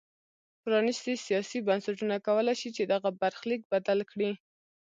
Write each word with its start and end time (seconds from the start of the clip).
پرانیستي 0.61 1.13
سیاسي 1.25 1.59
بنسټونه 1.67 2.15
کولای 2.27 2.55
شي 2.61 2.69
چې 2.77 2.83
دغه 2.93 3.09
برخلیک 3.21 3.61
بدل 3.71 3.99
کړي. 4.11 4.31